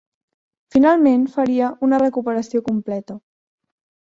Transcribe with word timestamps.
Finalment 0.75 1.27
faria 1.35 1.69
una 1.89 2.01
recuperació 2.05 2.63
completa. 2.71 3.19